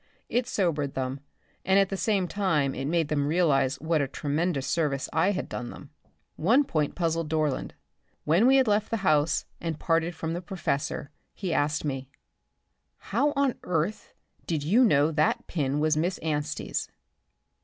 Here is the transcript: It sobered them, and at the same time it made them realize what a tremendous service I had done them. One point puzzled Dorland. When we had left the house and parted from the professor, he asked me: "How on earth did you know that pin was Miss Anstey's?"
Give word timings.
It 0.29 0.47
sobered 0.47 0.95
them, 0.95 1.19
and 1.63 1.77
at 1.77 1.89
the 1.89 1.95
same 1.95 2.27
time 2.27 2.73
it 2.73 2.85
made 2.85 3.09
them 3.09 3.27
realize 3.27 3.79
what 3.79 4.01
a 4.01 4.07
tremendous 4.07 4.65
service 4.65 5.07
I 5.13 5.29
had 5.29 5.47
done 5.47 5.69
them. 5.69 5.91
One 6.37 6.63
point 6.63 6.95
puzzled 6.95 7.29
Dorland. 7.29 7.73
When 8.23 8.47
we 8.47 8.55
had 8.55 8.67
left 8.67 8.89
the 8.89 9.05
house 9.05 9.45
and 9.59 9.77
parted 9.79 10.15
from 10.15 10.33
the 10.33 10.41
professor, 10.41 11.11
he 11.35 11.53
asked 11.53 11.85
me: 11.85 12.09
"How 12.97 13.31
on 13.35 13.53
earth 13.61 14.15
did 14.47 14.63
you 14.63 14.83
know 14.83 15.11
that 15.11 15.45
pin 15.45 15.79
was 15.79 15.95
Miss 15.95 16.17
Anstey's?" 16.23 16.89